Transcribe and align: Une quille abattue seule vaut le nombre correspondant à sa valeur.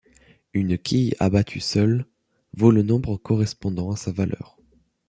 Une 0.53 0.79
quille 0.79 1.13
abattue 1.19 1.59
seule 1.59 2.07
vaut 2.55 2.71
le 2.71 2.81
nombre 2.81 3.17
correspondant 3.17 3.91
à 3.91 3.95
sa 3.95 4.11
valeur. 4.11 4.57